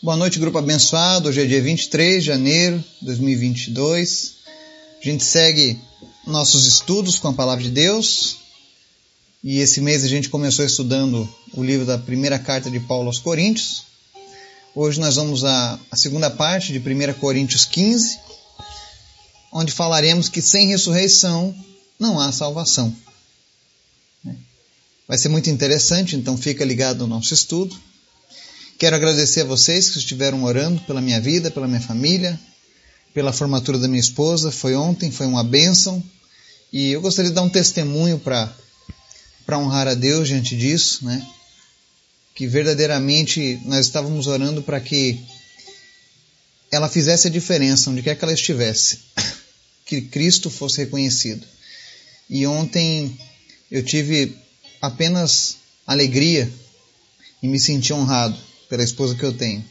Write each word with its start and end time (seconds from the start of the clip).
Boa 0.00 0.16
noite, 0.16 0.38
grupo 0.38 0.56
abençoado. 0.58 1.28
Hoje 1.28 1.42
é 1.42 1.44
dia 1.44 1.60
23 1.60 2.22
de 2.22 2.26
janeiro 2.28 2.78
de 3.00 3.06
2022. 3.06 4.34
A 5.02 5.04
gente 5.04 5.24
segue 5.24 5.76
nossos 6.24 6.66
estudos 6.66 7.18
com 7.18 7.26
a 7.26 7.32
palavra 7.32 7.64
de 7.64 7.70
Deus. 7.70 8.36
E 9.42 9.58
esse 9.58 9.80
mês 9.80 10.04
a 10.04 10.08
gente 10.08 10.28
começou 10.28 10.64
estudando 10.64 11.28
o 11.52 11.64
livro 11.64 11.84
da 11.84 11.98
primeira 11.98 12.38
carta 12.38 12.70
de 12.70 12.78
Paulo 12.78 13.08
aos 13.08 13.18
Coríntios. 13.18 13.82
Hoje 14.72 15.00
nós 15.00 15.16
vamos 15.16 15.44
à, 15.44 15.80
segunda 15.94 16.30
parte 16.30 16.72
de 16.72 16.78
1 16.78 17.14
Coríntios 17.14 17.64
15, 17.64 18.20
onde 19.52 19.72
falaremos 19.72 20.28
que 20.28 20.40
sem 20.40 20.68
ressurreição 20.68 21.52
não 21.98 22.20
há 22.20 22.30
salvação. 22.30 22.94
Vai 25.08 25.18
ser 25.18 25.28
muito 25.28 25.50
interessante, 25.50 26.14
então 26.14 26.36
fica 26.36 26.64
ligado 26.64 27.00
no 27.00 27.16
nosso 27.16 27.34
estudo. 27.34 27.87
Quero 28.78 28.94
agradecer 28.94 29.40
a 29.40 29.44
vocês 29.44 29.90
que 29.90 29.98
estiveram 29.98 30.44
orando 30.44 30.80
pela 30.82 31.00
minha 31.00 31.20
vida, 31.20 31.50
pela 31.50 31.66
minha 31.66 31.80
família, 31.80 32.38
pela 33.12 33.32
formatura 33.32 33.76
da 33.76 33.88
minha 33.88 33.98
esposa. 33.98 34.52
Foi 34.52 34.76
ontem, 34.76 35.10
foi 35.10 35.26
uma 35.26 35.42
bênção. 35.42 36.00
E 36.72 36.90
eu 36.90 37.00
gostaria 37.00 37.32
de 37.32 37.34
dar 37.34 37.42
um 37.42 37.48
testemunho 37.48 38.20
para 38.20 38.54
honrar 39.58 39.88
a 39.88 39.94
Deus 39.94 40.28
diante 40.28 40.56
disso, 40.56 41.04
né? 41.04 41.26
Que 42.36 42.46
verdadeiramente 42.46 43.60
nós 43.64 43.86
estávamos 43.86 44.28
orando 44.28 44.62
para 44.62 44.78
que 44.78 45.20
ela 46.70 46.88
fizesse 46.88 47.26
a 47.26 47.30
diferença 47.30 47.90
onde 47.90 48.00
quer 48.00 48.14
que 48.14 48.24
ela 48.24 48.32
estivesse, 48.32 49.00
que 49.84 50.02
Cristo 50.02 50.50
fosse 50.50 50.78
reconhecido. 50.78 51.44
E 52.30 52.46
ontem 52.46 53.18
eu 53.72 53.84
tive 53.84 54.38
apenas 54.80 55.56
alegria 55.84 56.48
e 57.42 57.48
me 57.48 57.58
senti 57.58 57.92
honrado 57.92 58.46
pela 58.68 58.82
esposa 58.82 59.14
que 59.14 59.24
eu 59.24 59.32
tenho, 59.32 59.64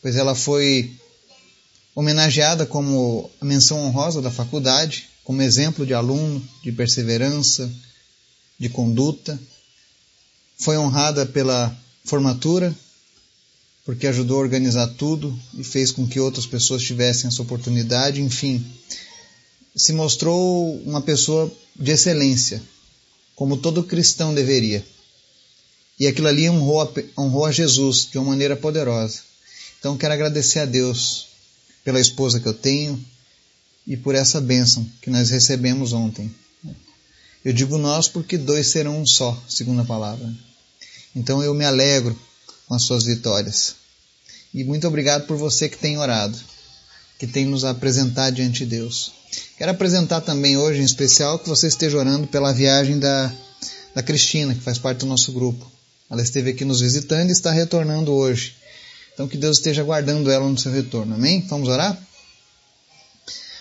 pois 0.00 0.16
ela 0.16 0.34
foi 0.34 0.94
homenageada 1.94 2.66
como 2.66 3.30
a 3.40 3.44
menção 3.44 3.78
honrosa 3.84 4.20
da 4.20 4.30
faculdade, 4.30 5.08
como 5.24 5.42
exemplo 5.42 5.86
de 5.86 5.94
aluno, 5.94 6.46
de 6.62 6.70
perseverança, 6.70 7.72
de 8.58 8.68
conduta. 8.68 9.38
Foi 10.58 10.76
honrada 10.76 11.26
pela 11.26 11.76
formatura, 12.04 12.74
porque 13.84 14.06
ajudou 14.06 14.38
a 14.38 14.42
organizar 14.42 14.86
tudo 14.88 15.36
e 15.54 15.64
fez 15.64 15.90
com 15.90 16.06
que 16.06 16.20
outras 16.20 16.46
pessoas 16.46 16.82
tivessem 16.82 17.28
essa 17.28 17.42
oportunidade. 17.42 18.20
Enfim, 18.20 18.64
se 19.74 19.92
mostrou 19.92 20.76
uma 20.82 21.00
pessoa 21.00 21.50
de 21.74 21.90
excelência, 21.92 22.62
como 23.34 23.56
todo 23.56 23.82
cristão 23.84 24.34
deveria. 24.34 24.84
E 25.98 26.06
aquilo 26.06 26.28
ali 26.28 26.48
honrou 26.48 26.82
a, 26.82 26.92
honrou 27.18 27.46
a 27.46 27.52
Jesus 27.52 28.08
de 28.10 28.18
uma 28.18 28.28
maneira 28.28 28.56
poderosa. 28.56 29.20
Então 29.78 29.96
quero 29.96 30.14
agradecer 30.14 30.60
a 30.60 30.64
Deus 30.64 31.28
pela 31.84 32.00
esposa 32.00 32.40
que 32.40 32.46
eu 32.46 32.54
tenho 32.54 33.02
e 33.86 33.96
por 33.96 34.14
essa 34.14 34.40
bênção 34.40 34.86
que 35.00 35.08
nós 35.08 35.30
recebemos 35.30 35.92
ontem. 35.92 36.34
Eu 37.44 37.52
digo 37.52 37.78
nós 37.78 38.08
porque 38.08 38.36
dois 38.36 38.66
serão 38.66 39.00
um 39.00 39.06
só, 39.06 39.40
segundo 39.48 39.80
a 39.80 39.84
palavra. 39.84 40.28
Então 41.14 41.42
eu 41.42 41.54
me 41.54 41.64
alegro 41.64 42.18
com 42.66 42.74
as 42.74 42.82
suas 42.82 43.04
vitórias. 43.04 43.76
E 44.52 44.64
muito 44.64 44.86
obrigado 44.88 45.26
por 45.26 45.36
você 45.36 45.68
que 45.68 45.78
tem 45.78 45.96
orado, 45.96 46.36
que 47.18 47.26
tem 47.26 47.44
nos 47.44 47.64
apresentado 47.64 48.34
diante 48.34 48.64
de 48.64 48.66
Deus. 48.66 49.12
Quero 49.56 49.70
apresentar 49.70 50.20
também 50.22 50.56
hoje, 50.56 50.80
em 50.80 50.84
especial, 50.84 51.38
que 51.38 51.48
você 51.48 51.68
esteja 51.68 51.98
orando 51.98 52.26
pela 52.26 52.52
viagem 52.52 52.98
da, 52.98 53.32
da 53.94 54.02
Cristina, 54.02 54.54
que 54.54 54.60
faz 54.60 54.78
parte 54.78 54.98
do 54.98 55.06
nosso 55.06 55.32
grupo. 55.32 55.75
Ela 56.10 56.22
esteve 56.22 56.50
aqui 56.50 56.64
nos 56.64 56.80
visitando 56.80 57.28
e 57.28 57.32
está 57.32 57.50
retornando 57.50 58.12
hoje. 58.12 58.54
Então 59.12 59.26
que 59.26 59.36
Deus 59.36 59.58
esteja 59.58 59.82
guardando 59.82 60.30
ela 60.30 60.48
no 60.48 60.58
seu 60.58 60.72
retorno. 60.72 61.14
Amém? 61.14 61.40
Vamos 61.48 61.68
orar? 61.68 62.00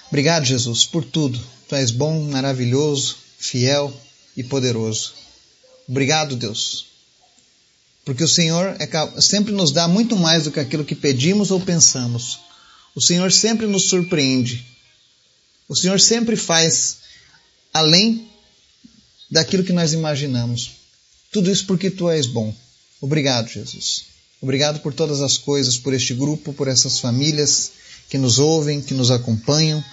Obrigado, 0.07 0.45
Jesus, 0.45 0.85
por 0.85 1.03
tudo. 1.03 1.39
Tu 1.67 1.75
és 1.75 1.91
bom, 1.91 2.21
maravilhoso, 2.29 3.17
fiel 3.37 3.93
e 4.37 4.43
poderoso. 4.43 5.13
Obrigado, 5.87 6.35
Deus. 6.35 6.87
Porque 8.03 8.23
o 8.23 8.27
Senhor 8.27 8.75
é, 8.79 9.21
sempre 9.21 9.51
nos 9.51 9.71
dá 9.71 9.87
muito 9.87 10.15
mais 10.15 10.43
do 10.43 10.51
que 10.51 10.59
aquilo 10.59 10.85
que 10.85 10.95
pedimos 10.95 11.49
ou 11.49 11.59
pensamos. 11.59 12.39
O 12.93 13.01
Senhor 13.01 13.31
sempre 13.31 13.65
nos 13.65 13.89
surpreende 13.89 14.75
o 15.67 15.75
Senhor 15.75 15.99
sempre 15.99 16.35
faz 16.35 16.97
além 17.73 18.29
daquilo 19.29 19.63
que 19.63 19.73
nós 19.73 19.93
imaginamos. 19.93 20.71
Tudo 21.35 21.51
isso 21.51 21.65
porque 21.65 21.91
tu 21.91 22.09
és 22.09 22.27
bom. 22.27 22.55
Obrigado, 23.01 23.49
Jesus. 23.49 24.05
Obrigado 24.41 24.79
por 24.79 24.93
todas 24.93 25.19
as 25.21 25.37
coisas, 25.37 25.77
por 25.77 25.93
este 25.93 26.13
grupo, 26.13 26.53
por 26.53 26.69
essas 26.69 26.97
famílias 26.97 27.71
que 28.09 28.17
nos 28.17 28.39
ouvem, 28.39 28.81
que 28.81 28.93
nos 28.93 29.11
acompanham, 29.11 29.83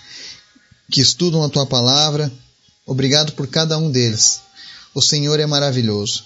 que 0.89 1.01
estudam 1.01 1.43
a 1.43 1.49
tua 1.49 1.67
palavra. 1.67 2.33
Obrigado 2.87 3.33
por 3.33 3.49
cada 3.49 3.77
um 3.77 3.91
deles. 3.91 4.41
O 4.95 5.03
Senhor 5.03 5.41
é 5.41 5.45
maravilhoso. 5.45 6.23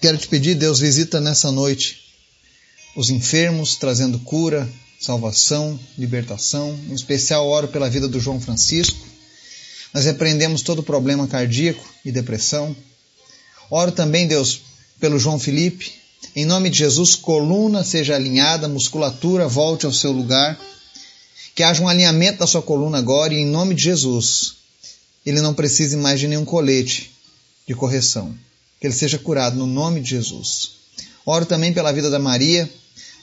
Quero 0.00 0.16
te 0.16 0.28
pedir, 0.28 0.54
Deus, 0.54 0.80
visita 0.80 1.20
nessa 1.20 1.52
noite 1.52 2.00
os 2.96 3.10
enfermos, 3.10 3.76
trazendo 3.76 4.18
cura, 4.20 4.66
salvação, 4.98 5.78
libertação. 5.98 6.74
Em 6.88 6.94
especial, 6.94 7.46
oro 7.46 7.68
pela 7.68 7.90
vida 7.90 8.08
do 8.08 8.18
João 8.18 8.40
Francisco. 8.40 9.06
Nós 9.92 10.06
repreendemos 10.06 10.62
todo 10.62 10.82
problema 10.82 11.28
cardíaco 11.28 11.86
e 12.02 12.10
depressão. 12.10 12.74
Oro 13.70 13.92
também, 13.92 14.26
Deus, 14.26 14.60
pelo 15.00 15.18
João 15.18 15.38
Felipe. 15.38 15.92
Em 16.34 16.44
nome 16.44 16.70
de 16.70 16.78
Jesus, 16.78 17.14
coluna 17.14 17.82
seja 17.84 18.14
alinhada, 18.14 18.68
musculatura 18.68 19.48
volte 19.48 19.86
ao 19.86 19.92
seu 19.92 20.12
lugar. 20.12 20.58
Que 21.54 21.62
haja 21.62 21.82
um 21.82 21.88
alinhamento 21.88 22.38
da 22.38 22.46
sua 22.46 22.62
coluna 22.62 22.98
agora 22.98 23.32
e 23.32 23.38
em 23.38 23.46
nome 23.46 23.74
de 23.74 23.82
Jesus, 23.82 24.56
ele 25.24 25.40
não 25.40 25.54
precise 25.54 25.96
mais 25.96 26.20
de 26.20 26.28
nenhum 26.28 26.44
colete 26.44 27.10
de 27.66 27.74
correção. 27.74 28.34
Que 28.78 28.86
ele 28.86 28.94
seja 28.94 29.18
curado 29.18 29.56
no 29.56 29.66
nome 29.66 30.00
de 30.00 30.10
Jesus. 30.10 30.72
Oro 31.24 31.46
também 31.46 31.72
pela 31.72 31.92
vida 31.92 32.10
da 32.10 32.18
Maria, 32.18 32.70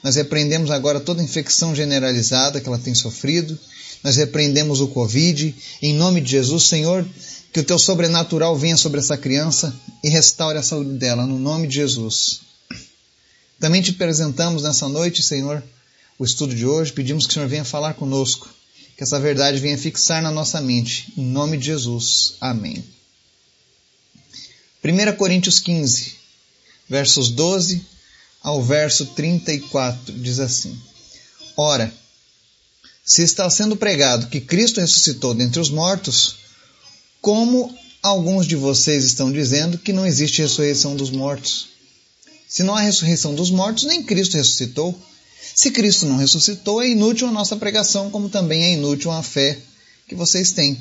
nós 0.03 0.15
repreendemos 0.17 0.69
agora 0.69 0.99
toda 0.99 1.23
infecção 1.23 1.73
generalizada 1.73 2.59
que 2.59 2.67
ela 2.67 2.77
tem 2.77 2.93
sofrido. 2.93 3.57
Nós 4.03 4.17
repreendemos 4.17 4.81
o 4.81 4.87
Covid. 4.89 5.55
Em 5.81 5.93
nome 5.93 6.19
de 6.19 6.31
Jesus, 6.31 6.63
Senhor, 6.63 7.07
que 7.53 7.59
o 7.59 7.63
teu 7.63 7.77
sobrenatural 7.77 8.57
venha 8.57 8.75
sobre 8.75 8.99
essa 8.99 9.15
criança 9.15 9.71
e 10.03 10.09
restaure 10.09 10.57
a 10.57 10.63
saúde 10.63 10.97
dela, 10.97 11.27
no 11.27 11.37
nome 11.37 11.67
de 11.67 11.75
Jesus. 11.75 12.41
Também 13.59 13.79
te 13.79 13.91
apresentamos 13.91 14.63
nessa 14.63 14.89
noite, 14.89 15.21
Senhor, 15.21 15.63
o 16.17 16.25
estudo 16.25 16.55
de 16.55 16.65
hoje. 16.65 16.91
Pedimos 16.91 17.25
que 17.25 17.31
o 17.31 17.33
Senhor 17.35 17.47
venha 17.47 17.63
falar 17.63 17.93
conosco, 17.93 18.49
que 18.97 19.03
essa 19.03 19.19
verdade 19.19 19.59
venha 19.59 19.77
fixar 19.77 20.19
na 20.19 20.31
nossa 20.31 20.59
mente. 20.59 21.13
Em 21.15 21.23
nome 21.23 21.57
de 21.57 21.67
Jesus. 21.67 22.35
Amém. 22.41 22.83
1 24.83 25.15
Coríntios 25.15 25.59
15, 25.59 26.15
versos 26.89 27.29
12 27.29 27.85
ao 28.41 28.63
verso 28.63 29.05
34, 29.05 30.11
diz 30.19 30.39
assim: 30.39 30.75
Ora, 31.55 31.93
se 33.05 33.21
está 33.21 33.47
sendo 33.47 33.77
pregado 33.77 34.27
que 34.27 34.41
Cristo 34.41 34.81
ressuscitou 34.81 35.35
dentre 35.35 35.59
os 35.59 35.69
mortos, 35.69 36.42
como 37.23 37.73
alguns 38.01 38.45
de 38.45 38.57
vocês 38.57 39.05
estão 39.05 39.31
dizendo 39.31 39.77
que 39.77 39.93
não 39.93 40.05
existe 40.05 40.41
ressurreição 40.41 40.93
dos 40.93 41.09
mortos? 41.09 41.69
Se 42.49 42.63
não 42.63 42.75
há 42.75 42.81
ressurreição 42.81 43.33
dos 43.33 43.49
mortos, 43.49 43.85
nem 43.85 44.03
Cristo 44.03 44.35
ressuscitou. 44.35 44.93
Se 45.55 45.71
Cristo 45.71 46.05
não 46.05 46.17
ressuscitou, 46.17 46.81
é 46.81 46.89
inútil 46.89 47.29
a 47.29 47.31
nossa 47.31 47.55
pregação, 47.55 48.11
como 48.11 48.27
também 48.27 48.65
é 48.65 48.73
inútil 48.73 49.09
a 49.09 49.23
fé 49.23 49.57
que 50.05 50.15
vocês 50.15 50.51
têm. 50.51 50.77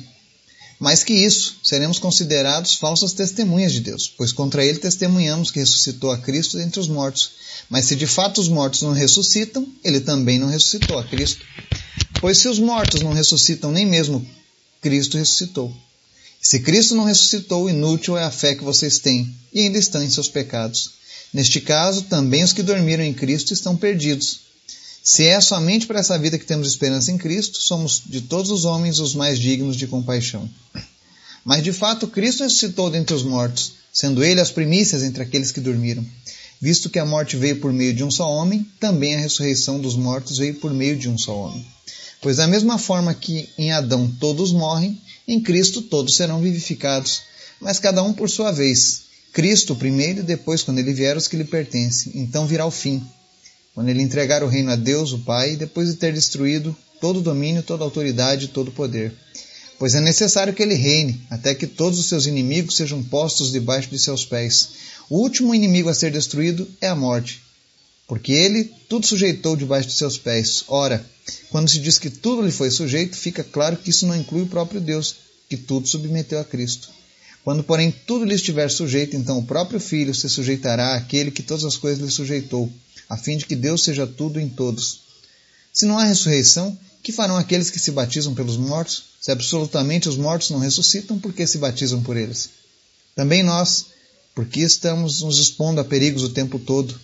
Mais 0.81 1.01
que 1.01 1.13
isso, 1.13 1.59
seremos 1.63 1.97
considerados 1.97 2.75
falsas 2.75 3.13
testemunhas 3.13 3.71
de 3.71 3.79
Deus, 3.79 4.13
pois 4.17 4.33
contra 4.33 4.65
ele 4.65 4.79
testemunhamos 4.79 5.49
que 5.49 5.59
ressuscitou 5.59 6.11
a 6.11 6.17
Cristo 6.17 6.57
dentre 6.57 6.77
os 6.77 6.89
mortos. 6.89 7.31
Mas 7.69 7.85
se 7.85 7.95
de 7.95 8.05
fato 8.05 8.41
os 8.41 8.49
mortos 8.49 8.81
não 8.81 8.91
ressuscitam, 8.91 9.65
ele 9.81 10.01
também 10.01 10.37
não 10.39 10.49
ressuscitou 10.49 10.99
a 10.99 11.05
Cristo. 11.05 11.45
Pois 12.19 12.37
se 12.37 12.49
os 12.49 12.59
mortos 12.59 12.99
não 12.99 13.13
ressuscitam, 13.13 13.71
nem 13.71 13.85
mesmo 13.85 14.27
Cristo 14.81 15.17
ressuscitou. 15.17 15.73
Se 16.43 16.59
Cristo 16.59 16.93
não 16.93 17.05
ressuscitou, 17.05 17.69
inútil 17.69 18.17
é 18.17 18.23
a 18.25 18.29
fé 18.29 18.53
que 18.53 18.65
vocês 18.65 18.99
têm 18.99 19.33
e 19.53 19.61
ainda 19.61 19.77
estão 19.77 20.03
em 20.03 20.09
seus 20.09 20.27
pecados. 20.27 20.91
Neste 21.33 21.61
caso, 21.61 22.01
também 22.03 22.43
os 22.43 22.51
que 22.51 22.61
dormiram 22.61 23.01
em 23.01 23.13
Cristo 23.13 23.53
estão 23.53 23.77
perdidos. 23.77 24.41
Se 25.01 25.23
é 25.23 25.39
somente 25.39 25.87
para 25.87 26.01
essa 26.01 26.19
vida 26.19 26.37
que 26.37 26.45
temos 26.45 26.67
esperança 26.67 27.13
em 27.13 27.17
Cristo, 27.17 27.59
somos 27.61 28.03
de 28.05 28.19
todos 28.19 28.51
os 28.51 28.65
homens 28.65 28.99
os 28.99 29.15
mais 29.15 29.39
dignos 29.39 29.77
de 29.77 29.87
compaixão. 29.87 30.49
Mas 31.45 31.63
de 31.63 31.71
fato, 31.71 32.07
Cristo 32.07 32.43
ressuscitou 32.43 32.89
dentre 32.89 33.15
os 33.15 33.23
mortos, 33.23 33.75
sendo 33.93 34.21
ele 34.21 34.41
as 34.41 34.51
primícias 34.51 35.01
entre 35.01 35.23
aqueles 35.23 35.51
que 35.51 35.61
dormiram. 35.61 36.05
Visto 36.59 36.89
que 36.89 36.99
a 36.99 37.05
morte 37.05 37.37
veio 37.37 37.61
por 37.61 37.71
meio 37.71 37.93
de 37.93 38.03
um 38.03 38.11
só 38.11 38.29
homem, 38.29 38.67
também 38.81 39.15
a 39.15 39.19
ressurreição 39.19 39.79
dos 39.79 39.95
mortos 39.95 40.39
veio 40.39 40.55
por 40.55 40.73
meio 40.73 40.97
de 40.97 41.07
um 41.07 41.17
só 41.17 41.37
homem. 41.37 41.65
Pois 42.23 42.37
da 42.37 42.47
mesma 42.47 42.77
forma 42.77 43.13
que 43.13 43.49
em 43.57 43.73
Adão 43.73 44.09
todos 44.17 44.53
morrem, 44.53 44.97
em 45.27 45.41
Cristo 45.41 45.81
todos 45.81 46.15
serão 46.15 46.39
vivificados, 46.39 47.23
mas 47.59 47.79
cada 47.79 48.01
um 48.01 48.13
por 48.13 48.29
sua 48.29 48.49
vez. 48.49 49.01
Cristo 49.33 49.75
primeiro 49.75 50.21
e 50.21 50.23
depois, 50.23 50.63
quando 50.63 50.79
ele 50.79 50.93
vier, 50.93 51.17
os 51.17 51.27
que 51.27 51.35
lhe 51.35 51.43
pertencem. 51.43 52.13
Então 52.15 52.47
virá 52.47 52.65
o 52.65 52.71
fim. 52.71 53.03
quando 53.75 53.89
ele 53.89 54.01
entregar 54.01 54.41
o 54.41 54.47
reino 54.47 54.71
a 54.71 54.75
Deus, 54.75 55.11
o 55.11 55.19
Pai, 55.19 55.57
depois 55.57 55.89
de 55.89 55.95
ter 55.95 56.13
destruído 56.13 56.73
todo 57.01 57.19
o 57.19 57.21
domínio, 57.21 57.61
toda 57.61 57.83
autoridade 57.83 58.45
e 58.45 58.49
todo 58.49 58.69
o 58.69 58.71
poder. 58.71 59.13
Pois 59.77 59.93
é 59.93 59.99
necessário 59.99 60.53
que 60.53 60.63
ele 60.63 60.75
reine, 60.75 61.19
até 61.29 61.53
que 61.53 61.67
todos 61.67 61.99
os 61.99 62.07
seus 62.07 62.25
inimigos 62.25 62.77
sejam 62.77 63.03
postos 63.03 63.51
debaixo 63.51 63.89
de 63.89 63.99
seus 63.99 64.23
pés. 64.23 64.69
O 65.09 65.17
último 65.17 65.53
inimigo 65.53 65.89
a 65.89 65.93
ser 65.93 66.11
destruído 66.11 66.65
é 66.79 66.87
a 66.87 66.95
morte, 66.95 67.41
porque 68.07 68.31
ele 68.31 68.71
tudo 68.89 69.05
sujeitou 69.05 69.55
debaixo 69.55 69.89
de 69.89 69.95
seus 69.95 70.17
pés. 70.17 70.63
Ora, 70.67 71.05
quando 71.49 71.69
se 71.69 71.79
diz 71.79 71.97
que 71.97 72.09
tudo 72.09 72.41
lhe 72.41 72.51
foi 72.51 72.69
sujeito, 72.69 73.15
fica 73.15 73.43
claro 73.43 73.77
que 73.77 73.89
isso 73.89 74.05
não 74.05 74.15
inclui 74.15 74.43
o 74.43 74.47
próprio 74.47 74.81
Deus, 74.81 75.15
que 75.49 75.57
tudo 75.57 75.87
submeteu 75.87 76.39
a 76.39 76.43
Cristo. 76.43 76.89
Quando, 77.43 77.63
porém, 77.63 77.93
tudo 78.05 78.25
lhe 78.25 78.35
estiver 78.35 78.69
sujeito, 78.71 79.15
então 79.15 79.39
o 79.39 79.45
próprio 79.45 79.79
Filho 79.79 80.15
se 80.15 80.29
sujeitará 80.29 80.95
àquele 80.95 81.31
que 81.31 81.43
todas 81.43 81.65
as 81.65 81.75
coisas 81.75 82.03
lhe 82.03 82.09
sujeitou, 82.09 82.71
a 83.09 83.17
fim 83.17 83.37
de 83.37 83.45
que 83.45 83.55
Deus 83.55 83.83
seja 83.83 84.07
tudo 84.07 84.39
em 84.39 84.47
todos. 84.47 85.01
Se 85.73 85.85
não 85.85 85.97
há 85.97 86.05
ressurreição, 86.05 86.77
que 87.01 87.11
farão 87.11 87.35
aqueles 87.35 87.69
que 87.69 87.79
se 87.79 87.91
batizam 87.91 88.33
pelos 88.33 88.55
mortos? 88.55 89.03
Se 89.19 89.31
absolutamente 89.31 90.07
os 90.07 90.15
mortos 90.15 90.51
não 90.51 90.59
ressuscitam, 90.59 91.19
por 91.19 91.33
que 91.33 91.45
se 91.45 91.57
batizam 91.57 92.01
por 92.01 92.15
eles? 92.15 92.49
Também 93.13 93.43
nós, 93.43 93.87
porque 94.33 94.61
estamos 94.61 95.21
nos 95.21 95.37
expondo 95.37 95.81
a 95.81 95.83
perigos 95.83 96.23
o 96.23 96.29
tempo 96.29 96.57
todo. 96.57 96.97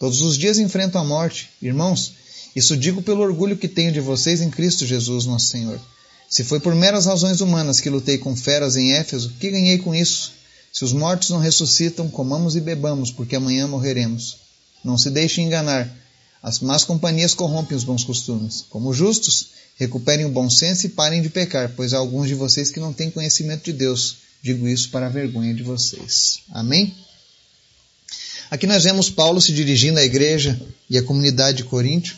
Todos 0.00 0.22
os 0.22 0.38
dias 0.38 0.58
enfrento 0.58 0.96
a 0.96 1.04
morte. 1.04 1.50
Irmãos, 1.60 2.14
isso 2.56 2.74
digo 2.74 3.02
pelo 3.02 3.20
orgulho 3.20 3.54
que 3.54 3.68
tenho 3.68 3.92
de 3.92 4.00
vocês 4.00 4.40
em 4.40 4.48
Cristo 4.48 4.86
Jesus, 4.86 5.26
nosso 5.26 5.48
Senhor. 5.48 5.78
Se 6.26 6.42
foi 6.42 6.58
por 6.58 6.74
meras 6.74 7.04
razões 7.04 7.42
humanas 7.42 7.80
que 7.80 7.90
lutei 7.90 8.16
com 8.16 8.34
feras 8.34 8.76
em 8.76 8.94
Éfeso, 8.94 9.34
que 9.38 9.50
ganhei 9.50 9.76
com 9.76 9.94
isso? 9.94 10.32
Se 10.72 10.86
os 10.86 10.94
mortos 10.94 11.28
não 11.28 11.38
ressuscitam, 11.38 12.08
comamos 12.08 12.56
e 12.56 12.62
bebamos, 12.62 13.10
porque 13.10 13.36
amanhã 13.36 13.68
morreremos. 13.68 14.38
Não 14.82 14.96
se 14.96 15.10
deixe 15.10 15.42
enganar. 15.42 15.94
As 16.42 16.60
más 16.60 16.82
companhias 16.82 17.34
corrompem 17.34 17.76
os 17.76 17.84
bons 17.84 18.02
costumes. 18.02 18.64
Como 18.70 18.94
justos, 18.94 19.48
recuperem 19.76 20.24
o 20.24 20.30
bom 20.30 20.48
senso 20.48 20.86
e 20.86 20.88
parem 20.88 21.20
de 21.20 21.28
pecar, 21.28 21.74
pois 21.76 21.92
há 21.92 21.98
alguns 21.98 22.26
de 22.26 22.34
vocês 22.34 22.70
que 22.70 22.80
não 22.80 22.94
têm 22.94 23.10
conhecimento 23.10 23.64
de 23.64 23.74
Deus. 23.74 24.16
Digo 24.42 24.66
isso 24.66 24.88
para 24.88 25.08
a 25.08 25.10
vergonha 25.10 25.52
de 25.52 25.62
vocês. 25.62 26.38
Amém? 26.52 26.94
Aqui 28.50 28.66
nós 28.66 28.82
vemos 28.82 29.08
Paulo 29.08 29.40
se 29.40 29.52
dirigindo 29.52 30.00
à 30.00 30.02
igreja 30.02 30.60
e 30.88 30.98
à 30.98 31.02
comunidade 31.02 31.58
de 31.58 31.64
Coríntio, 31.64 32.16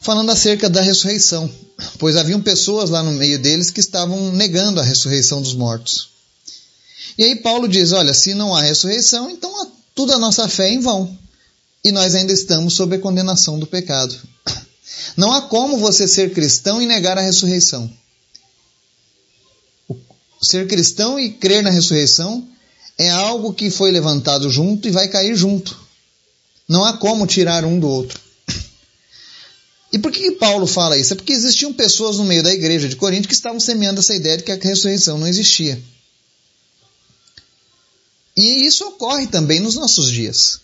falando 0.00 0.30
acerca 0.30 0.70
da 0.70 0.80
ressurreição, 0.80 1.52
pois 1.98 2.16
haviam 2.16 2.40
pessoas 2.40 2.88
lá 2.88 3.02
no 3.02 3.10
meio 3.12 3.38
deles 3.38 3.70
que 3.70 3.80
estavam 3.80 4.32
negando 4.32 4.80
a 4.80 4.84
ressurreição 4.84 5.42
dos 5.42 5.54
mortos. 5.54 6.10
E 7.18 7.24
aí 7.24 7.36
Paulo 7.36 7.66
diz: 7.66 7.90
olha, 7.90 8.14
se 8.14 8.32
não 8.32 8.54
há 8.54 8.62
ressurreição, 8.62 9.28
então 9.28 9.72
tudo 9.92 10.12
a 10.12 10.18
nossa 10.18 10.48
fé 10.48 10.68
é 10.68 10.74
em 10.74 10.80
vão 10.80 11.18
e 11.84 11.90
nós 11.90 12.14
ainda 12.14 12.32
estamos 12.32 12.74
sob 12.74 12.94
a 12.94 12.98
condenação 12.98 13.58
do 13.58 13.66
pecado. 13.66 14.16
Não 15.16 15.32
há 15.32 15.42
como 15.42 15.78
você 15.78 16.06
ser 16.06 16.32
cristão 16.32 16.80
e 16.80 16.86
negar 16.86 17.18
a 17.18 17.22
ressurreição. 17.22 17.90
Ser 20.40 20.66
cristão 20.68 21.18
e 21.18 21.32
crer 21.32 21.62
na 21.62 21.70
ressurreição 21.70 22.48
é 22.98 23.10
algo 23.10 23.52
que 23.52 23.70
foi 23.70 23.90
levantado 23.90 24.48
junto 24.50 24.86
e 24.86 24.90
vai 24.90 25.08
cair 25.08 25.34
junto. 25.34 25.78
Não 26.68 26.84
há 26.84 26.96
como 26.96 27.26
tirar 27.26 27.64
um 27.64 27.78
do 27.78 27.88
outro. 27.88 28.20
E 29.92 29.98
por 29.98 30.10
que 30.10 30.32
Paulo 30.32 30.66
fala 30.66 30.96
isso? 30.96 31.12
É 31.12 31.16
porque 31.16 31.32
existiam 31.32 31.72
pessoas 31.72 32.16
no 32.16 32.24
meio 32.24 32.42
da 32.42 32.52
igreja 32.52 32.88
de 32.88 32.96
Corinto 32.96 33.28
que 33.28 33.34
estavam 33.34 33.60
semeando 33.60 34.00
essa 34.00 34.14
ideia 34.14 34.38
de 34.38 34.42
que 34.42 34.52
a 34.52 34.56
ressurreição 34.56 35.18
não 35.18 35.26
existia. 35.26 35.82
E 38.34 38.66
isso 38.66 38.86
ocorre 38.86 39.26
também 39.26 39.60
nos 39.60 39.74
nossos 39.74 40.10
dias. 40.10 40.60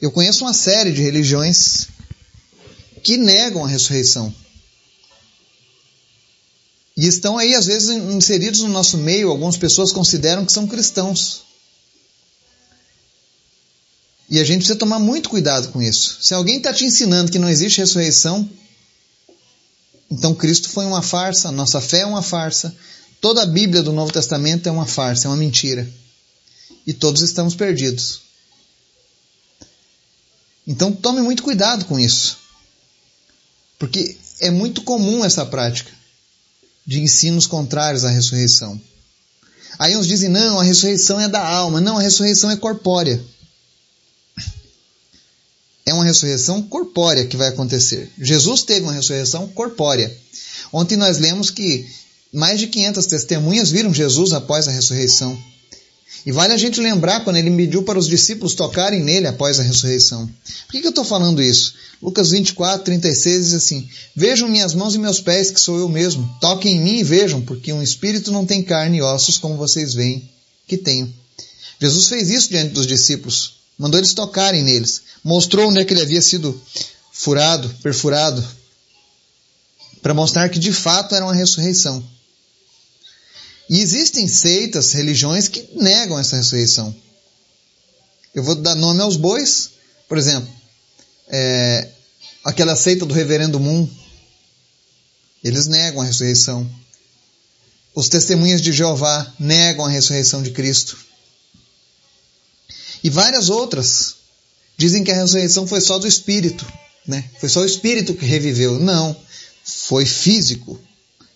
Eu 0.00 0.10
conheço 0.10 0.44
uma 0.44 0.52
série 0.52 0.92
de 0.92 1.00
religiões 1.00 1.88
que 3.02 3.16
negam 3.16 3.64
a 3.64 3.68
ressurreição. 3.68 4.34
E 7.00 7.06
estão 7.06 7.38
aí, 7.38 7.54
às 7.54 7.64
vezes, 7.64 7.88
inseridos 7.88 8.60
no 8.60 8.68
nosso 8.68 8.98
meio. 8.98 9.30
Algumas 9.30 9.56
pessoas 9.56 9.90
consideram 9.90 10.44
que 10.44 10.52
são 10.52 10.66
cristãos. 10.66 11.44
E 14.28 14.38
a 14.38 14.44
gente 14.44 14.58
precisa 14.58 14.78
tomar 14.78 14.98
muito 14.98 15.30
cuidado 15.30 15.68
com 15.68 15.80
isso. 15.80 16.18
Se 16.20 16.34
alguém 16.34 16.58
está 16.58 16.74
te 16.74 16.84
ensinando 16.84 17.32
que 17.32 17.38
não 17.38 17.48
existe 17.48 17.80
ressurreição, 17.80 18.46
então 20.10 20.34
Cristo 20.34 20.68
foi 20.68 20.84
uma 20.84 21.00
farsa, 21.00 21.50
nossa 21.50 21.80
fé 21.80 22.00
é 22.00 22.06
uma 22.06 22.20
farsa, 22.20 22.76
toda 23.18 23.44
a 23.44 23.46
Bíblia 23.46 23.82
do 23.82 23.92
Novo 23.92 24.12
Testamento 24.12 24.68
é 24.68 24.70
uma 24.70 24.86
farsa, 24.86 25.26
é 25.26 25.30
uma 25.30 25.38
mentira. 25.38 25.90
E 26.86 26.92
todos 26.92 27.22
estamos 27.22 27.54
perdidos. 27.54 28.20
Então 30.66 30.92
tome 30.92 31.22
muito 31.22 31.42
cuidado 31.42 31.86
com 31.86 31.98
isso. 31.98 32.36
Porque 33.78 34.18
é 34.38 34.50
muito 34.50 34.82
comum 34.82 35.24
essa 35.24 35.46
prática 35.46 35.98
de 36.86 37.00
ensinos 37.00 37.46
contrários 37.46 38.04
à 38.04 38.10
ressurreição. 38.10 38.80
Aí 39.78 39.96
uns 39.96 40.06
dizem: 40.06 40.28
não, 40.28 40.60
a 40.60 40.62
ressurreição 40.62 41.20
é 41.20 41.28
da 41.28 41.46
alma. 41.46 41.80
Não, 41.80 41.98
a 41.98 42.02
ressurreição 42.02 42.50
é 42.50 42.56
corpórea. 42.56 43.22
É 45.86 45.94
uma 45.94 46.04
ressurreição 46.04 46.62
corpórea 46.62 47.26
que 47.26 47.36
vai 47.36 47.48
acontecer. 47.48 48.10
Jesus 48.18 48.62
teve 48.62 48.82
uma 48.82 48.92
ressurreição 48.92 49.48
corpórea. 49.48 50.14
Ontem 50.72 50.96
nós 50.96 51.18
lemos 51.18 51.50
que 51.50 51.88
mais 52.32 52.60
de 52.60 52.68
500 52.68 53.06
testemunhas 53.06 53.70
viram 53.70 53.92
Jesus 53.92 54.32
após 54.32 54.68
a 54.68 54.70
ressurreição. 54.70 55.36
E 56.26 56.32
vale 56.32 56.52
a 56.52 56.56
gente 56.56 56.80
lembrar 56.80 57.24
quando 57.24 57.36
ele 57.36 57.50
mediu 57.50 57.82
para 57.82 57.98
os 57.98 58.06
discípulos 58.06 58.54
tocarem 58.54 59.02
nele 59.02 59.26
após 59.26 59.58
a 59.58 59.62
ressurreição. 59.62 60.26
Por 60.26 60.72
que, 60.72 60.80
que 60.80 60.86
eu 60.86 60.90
estou 60.90 61.04
falando 61.04 61.42
isso? 61.42 61.74
Lucas 62.02 62.30
24, 62.30 62.84
36 62.84 63.44
diz 63.44 63.54
assim: 63.54 63.88
Vejam 64.14 64.48
minhas 64.48 64.74
mãos 64.74 64.94
e 64.94 64.98
meus 64.98 65.20
pés, 65.20 65.50
que 65.50 65.60
sou 65.60 65.78
eu 65.78 65.88
mesmo. 65.88 66.28
Toquem 66.40 66.76
em 66.76 66.80
mim 66.80 66.98
e 66.98 67.04
vejam, 67.04 67.40
porque 67.40 67.72
um 67.72 67.82
espírito 67.82 68.30
não 68.30 68.44
tem 68.44 68.62
carne 68.62 68.98
e 68.98 69.02
ossos 69.02 69.38
como 69.38 69.56
vocês 69.56 69.94
veem 69.94 70.28
que 70.66 70.76
tenho. 70.76 71.12
Jesus 71.80 72.08
fez 72.08 72.28
isso 72.28 72.50
diante 72.50 72.74
dos 72.74 72.86
discípulos, 72.86 73.54
mandou 73.78 73.98
eles 73.98 74.12
tocarem 74.12 74.62
neles, 74.62 75.02
mostrou 75.24 75.68
onde 75.68 75.80
é 75.80 75.84
que 75.84 75.94
ele 75.94 76.02
havia 76.02 76.20
sido 76.20 76.60
furado, 77.10 77.68
perfurado, 77.82 78.46
para 80.02 80.14
mostrar 80.14 80.48
que 80.50 80.58
de 80.58 80.72
fato 80.72 81.14
era 81.14 81.24
uma 81.24 81.34
ressurreição. 81.34 82.04
E 83.70 83.80
existem 83.80 84.26
seitas, 84.26 84.90
religiões 84.90 85.46
que 85.46 85.64
negam 85.76 86.18
essa 86.18 86.36
ressurreição. 86.36 86.92
Eu 88.34 88.42
vou 88.42 88.56
dar 88.56 88.74
nome 88.74 89.00
aos 89.00 89.16
bois, 89.16 89.70
por 90.08 90.18
exemplo, 90.18 90.52
é, 91.28 91.88
aquela 92.44 92.74
seita 92.74 93.06
do 93.06 93.14
Reverendo 93.14 93.60
Moon, 93.60 93.88
eles 95.44 95.68
negam 95.68 96.02
a 96.02 96.04
ressurreição. 96.04 96.68
Os 97.94 98.08
testemunhas 98.08 98.60
de 98.60 98.72
Jeová 98.72 99.32
negam 99.38 99.86
a 99.86 99.88
ressurreição 99.88 100.42
de 100.42 100.50
Cristo. 100.50 100.98
E 103.04 103.08
várias 103.08 103.48
outras 103.50 104.16
dizem 104.76 105.04
que 105.04 105.12
a 105.12 105.14
ressurreição 105.14 105.64
foi 105.64 105.80
só 105.80 105.96
do 105.96 106.08
espírito, 106.08 106.66
né? 107.06 107.30
Foi 107.38 107.48
só 107.48 107.60
o 107.60 107.66
espírito 107.66 108.14
que 108.14 108.26
reviveu. 108.26 108.80
Não, 108.80 109.16
foi 109.64 110.04
físico. 110.04 110.80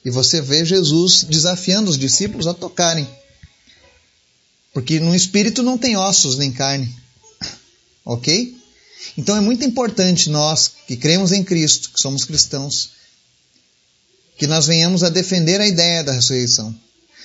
E 0.04 0.10
você 0.10 0.40
vê 0.40 0.64
Jesus 0.64 1.24
desafiando 1.24 1.90
os 1.90 1.98
discípulos 1.98 2.46
a 2.46 2.54
tocarem. 2.54 3.08
Porque 4.72 5.00
no 5.00 5.14
espírito 5.14 5.62
não 5.62 5.78
tem 5.78 5.96
ossos 5.96 6.36
nem 6.36 6.52
carne. 6.52 6.94
Ok? 8.06 8.54
Então 9.16 9.34
é 9.34 9.40
muito 9.40 9.64
importante 9.64 10.28
nós 10.28 10.70
que 10.86 10.94
cremos 10.96 11.32
em 11.32 11.42
Cristo, 11.42 11.90
que 11.90 12.00
somos 12.00 12.24
cristãos, 12.24 12.90
que 14.36 14.46
nós 14.46 14.66
venhamos 14.66 15.02
a 15.02 15.08
defender 15.08 15.60
a 15.60 15.66
ideia 15.66 16.04
da 16.04 16.12
ressurreição. 16.12 16.74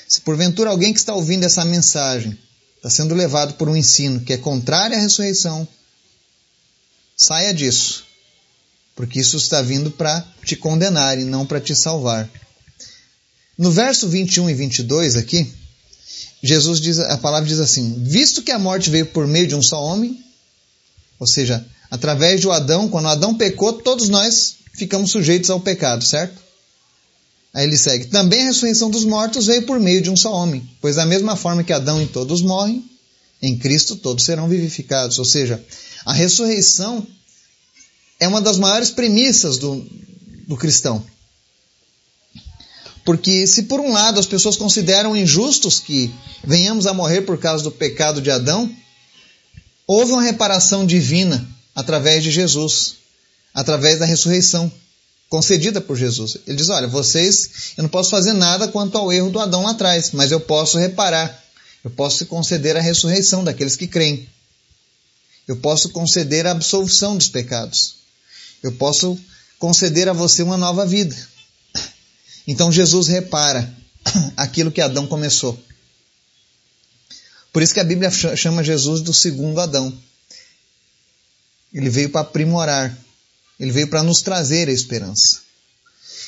Se 0.07 0.21
porventura 0.21 0.69
alguém 0.69 0.93
que 0.93 1.00
está 1.00 1.13
ouvindo 1.13 1.43
essa 1.43 1.65
mensagem 1.65 2.38
está 2.77 2.89
sendo 2.89 3.13
levado 3.13 3.55
por 3.55 3.67
um 3.67 3.75
ensino 3.75 4.21
que 4.21 4.31
é 4.31 4.38
contrário 4.38 4.95
à 4.95 5.00
ressurreição, 5.00 5.67
saia 7.15 7.53
disso, 7.53 8.05
porque 8.95 9.19
isso 9.19 9.36
está 9.36 9.62
vindo 9.62 9.91
para 9.91 10.25
te 10.45 10.55
condenar 10.55 11.19
e 11.19 11.25
não 11.25 11.45
para 11.45 11.59
te 11.59 11.75
salvar. 11.75 12.29
No 13.59 13.71
verso 13.71 14.07
21 14.07 14.49
e 14.49 14.53
22 14.53 15.17
aqui, 15.17 15.45
Jesus 16.41 16.79
diz, 16.79 16.97
a 16.97 17.17
palavra 17.17 17.45
diz 17.45 17.59
assim: 17.59 18.01
Visto 18.05 18.41
que 18.41 18.53
a 18.53 18.57
morte 18.57 18.89
veio 18.89 19.07
por 19.07 19.27
meio 19.27 19.49
de 19.49 19.53
um 19.53 19.61
só 19.61 19.83
homem, 19.83 20.17
ou 21.19 21.27
seja, 21.27 21.65
através 21.91 22.39
de 22.39 22.49
Adão, 22.49 22.87
quando 22.87 23.09
Adão 23.09 23.35
pecou, 23.35 23.73
todos 23.73 24.07
nós 24.07 24.55
ficamos 24.73 25.11
sujeitos 25.11 25.49
ao 25.49 25.59
pecado, 25.59 26.05
certo? 26.05 26.41
Aí 27.53 27.65
ele 27.65 27.77
segue: 27.77 28.05
Também 28.05 28.43
a 28.43 28.45
ressurreição 28.45 28.89
dos 28.89 29.03
mortos 29.03 29.47
veio 29.47 29.63
por 29.63 29.77
meio 29.77 30.01
de 30.01 30.09
um 30.09 30.15
só 30.15 30.31
homem, 30.31 30.65
pois 30.79 30.95
da 30.95 31.05
mesma 31.05 31.35
forma 31.35 31.61
que 31.61 31.73
Adão 31.73 32.01
e 32.01 32.07
todos 32.07 32.41
morrem, 32.41 32.89
em 33.41 33.57
Cristo 33.57 33.97
todos 33.97 34.23
serão 34.23 34.47
vivificados. 34.47 35.19
Ou 35.19 35.25
seja, 35.25 35.61
a 36.05 36.13
ressurreição 36.13 37.05
é 38.21 38.25
uma 38.25 38.39
das 38.39 38.57
maiores 38.57 38.89
premissas 38.89 39.57
do, 39.57 39.85
do 40.47 40.55
cristão. 40.55 41.03
Porque 43.09 43.47
se 43.47 43.63
por 43.63 43.79
um 43.79 43.91
lado 43.91 44.19
as 44.19 44.27
pessoas 44.27 44.55
consideram 44.55 45.17
injustos 45.17 45.79
que 45.79 46.13
venhamos 46.43 46.85
a 46.85 46.93
morrer 46.93 47.23
por 47.23 47.39
causa 47.39 47.63
do 47.63 47.71
pecado 47.71 48.21
de 48.21 48.29
Adão, 48.29 48.71
houve 49.87 50.11
uma 50.11 50.21
reparação 50.21 50.85
divina 50.85 51.49
através 51.73 52.23
de 52.23 52.29
Jesus, 52.29 52.97
através 53.51 53.97
da 53.97 54.05
ressurreição 54.05 54.71
concedida 55.27 55.81
por 55.81 55.97
Jesus. 55.97 56.37
Ele 56.45 56.55
diz: 56.55 56.69
Olha, 56.69 56.87
vocês, 56.87 57.73
eu 57.77 57.81
não 57.81 57.89
posso 57.89 58.11
fazer 58.11 58.33
nada 58.33 58.67
quanto 58.67 58.95
ao 58.95 59.11
erro 59.11 59.31
do 59.31 59.39
Adão 59.39 59.63
lá 59.63 59.71
atrás, 59.71 60.11
mas 60.11 60.31
eu 60.31 60.39
posso 60.39 60.77
reparar, 60.77 61.43
eu 61.83 61.89
posso 61.89 62.23
conceder 62.27 62.77
a 62.77 62.79
ressurreição 62.79 63.43
daqueles 63.43 63.75
que 63.75 63.87
creem, 63.87 64.29
eu 65.47 65.57
posso 65.57 65.89
conceder 65.89 66.45
a 66.45 66.51
absolvição 66.51 67.17
dos 67.17 67.27
pecados, 67.27 67.95
eu 68.61 68.73
posso 68.73 69.17
conceder 69.57 70.07
a 70.07 70.13
você 70.13 70.43
uma 70.43 70.57
nova 70.57 70.85
vida. 70.85 71.15
Então 72.49 72.71
Jesus 72.71 73.07
repara 73.07 73.71
aquilo 74.35 74.71
que 74.71 74.81
Adão 74.81 75.05
começou. 75.05 75.63
Por 77.53 77.61
isso 77.61 77.75
que 77.75 77.79
a 77.79 77.83
Bíblia 77.83 78.09
chama 78.09 78.63
Jesus 78.63 79.01
do 79.01 79.13
segundo 79.13 79.61
Adão. 79.61 79.95
Ele 81.71 81.91
veio 81.91 82.09
para 82.09 82.21
aprimorar, 82.21 82.97
ele 83.59 83.71
veio 83.71 83.87
para 83.87 84.01
nos 84.01 84.23
trazer 84.23 84.67
a 84.67 84.71
esperança. 84.71 85.41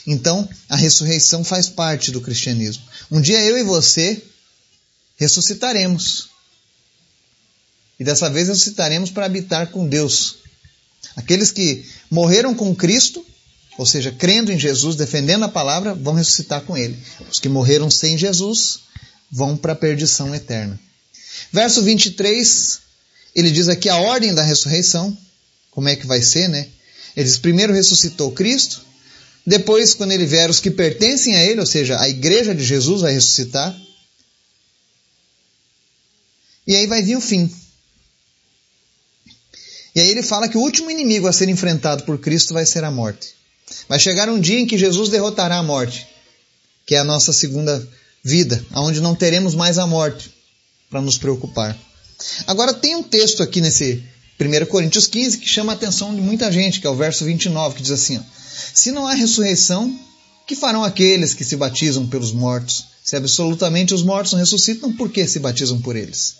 Então, 0.05 0.47
a 0.69 0.75
ressurreição 0.75 1.43
faz 1.43 1.67
parte 1.67 2.11
do 2.11 2.21
cristianismo. 2.21 2.83
Um 3.09 3.19
dia 3.19 3.41
eu 3.41 3.57
e 3.57 3.63
você 3.63 4.21
ressuscitaremos. 5.15 6.29
E 7.99 8.03
dessa 8.03 8.29
vez 8.29 8.47
ressuscitaremos 8.47 9.09
para 9.09 9.25
habitar 9.25 9.71
com 9.71 9.87
Deus. 9.87 10.37
Aqueles 11.15 11.51
que 11.51 11.83
morreram 12.11 12.53
com 12.53 12.75
Cristo, 12.75 13.25
ou 13.81 13.85
seja, 13.87 14.11
crendo 14.11 14.51
em 14.51 14.59
Jesus, 14.59 14.95
defendendo 14.95 15.43
a 15.43 15.49
palavra, 15.49 15.95
vão 15.95 16.13
ressuscitar 16.13 16.61
com 16.61 16.77
Ele. 16.77 16.95
Os 17.31 17.39
que 17.39 17.49
morreram 17.49 17.89
sem 17.89 18.15
Jesus 18.15 18.81
vão 19.31 19.57
para 19.57 19.73
a 19.73 19.75
perdição 19.75 20.35
eterna. 20.35 20.79
Verso 21.51 21.81
23, 21.81 22.79
ele 23.33 23.49
diz 23.49 23.67
aqui 23.67 23.89
a 23.89 23.97
ordem 23.97 24.35
da 24.35 24.43
ressurreição, 24.43 25.17
como 25.71 25.89
é 25.89 25.95
que 25.95 26.05
vai 26.05 26.21
ser, 26.21 26.47
né? 26.47 26.67
Ele 27.17 27.25
diz: 27.25 27.39
primeiro 27.39 27.73
ressuscitou 27.73 28.31
Cristo, 28.31 28.85
depois, 29.47 29.95
quando 29.95 30.11
ele 30.11 30.27
vier, 30.27 30.47
os 30.47 30.59
que 30.59 30.69
pertencem 30.69 31.35
a 31.35 31.43
ele, 31.43 31.59
ou 31.59 31.65
seja, 31.65 31.99
a 31.99 32.07
igreja 32.07 32.53
de 32.53 32.63
Jesus 32.63 33.01
vai 33.01 33.13
ressuscitar. 33.13 33.75
E 36.67 36.75
aí 36.75 36.85
vai 36.85 37.01
vir 37.01 37.15
o 37.15 37.21
fim. 37.21 37.51
E 39.95 40.01
aí 40.01 40.07
ele 40.07 40.21
fala 40.21 40.47
que 40.47 40.55
o 40.55 40.61
último 40.61 40.91
inimigo 40.91 41.27
a 41.27 41.33
ser 41.33 41.49
enfrentado 41.49 42.03
por 42.03 42.19
Cristo 42.19 42.53
vai 42.53 42.63
ser 42.63 42.83
a 42.83 42.91
morte. 42.91 43.40
Vai 43.87 43.99
chegar 43.99 44.29
um 44.29 44.39
dia 44.39 44.59
em 44.59 44.65
que 44.65 44.77
Jesus 44.77 45.09
derrotará 45.09 45.57
a 45.57 45.63
morte, 45.63 46.07
que 46.85 46.95
é 46.95 46.99
a 46.99 47.03
nossa 47.03 47.33
segunda 47.33 47.87
vida, 48.23 48.63
onde 48.75 48.99
não 48.99 49.15
teremos 49.15 49.55
mais 49.55 49.77
a 49.77 49.87
morte 49.87 50.31
para 50.89 51.01
nos 51.01 51.17
preocupar. 51.17 51.77
Agora 52.45 52.73
tem 52.73 52.95
um 52.95 53.03
texto 53.03 53.41
aqui 53.41 53.61
nesse 53.61 54.03
1 54.39 54.65
Coríntios 54.65 55.07
15 55.07 55.37
que 55.37 55.47
chama 55.47 55.73
a 55.73 55.75
atenção 55.75 56.13
de 56.13 56.21
muita 56.21 56.51
gente, 56.51 56.79
que 56.79 56.87
é 56.87 56.89
o 56.89 56.95
verso 56.95 57.25
29, 57.25 57.75
que 57.75 57.81
diz 57.81 57.91
assim: 57.91 58.17
ó, 58.17 58.21
Se 58.73 58.91
não 58.91 59.07
há 59.07 59.13
ressurreição, 59.13 59.97
que 60.47 60.55
farão 60.55 60.83
aqueles 60.83 61.33
que 61.33 61.43
se 61.43 61.55
batizam 61.55 62.07
pelos 62.07 62.31
mortos? 62.31 62.85
Se 63.03 63.15
absolutamente 63.15 63.93
os 63.93 64.03
mortos 64.03 64.33
não 64.33 64.39
ressuscitam, 64.39 64.93
por 64.93 65.09
que 65.09 65.27
se 65.27 65.39
batizam 65.39 65.81
por 65.81 65.95
eles? 65.95 66.35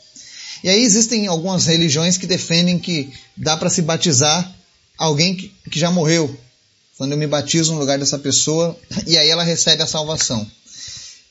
E 0.63 0.69
aí 0.69 0.83
existem 0.83 1.27
algumas 1.27 1.65
religiões 1.65 2.17
que 2.17 2.27
defendem 2.27 2.77
que 2.77 3.11
dá 3.35 3.57
para 3.57 3.69
se 3.69 3.81
batizar 3.81 4.53
alguém 4.97 5.35
que 5.35 5.79
já 5.79 5.89
morreu. 5.89 6.38
Quando 7.01 7.13
eu 7.13 7.17
me 7.17 7.25
batizo 7.25 7.74
no 7.74 7.79
lugar 7.79 7.98
dessa 7.98 8.20
pessoa, 8.20 8.77
e 9.08 9.17
aí 9.17 9.27
ela 9.27 9.43
recebe 9.43 9.81
a 9.81 9.88
salvação. 9.88 10.46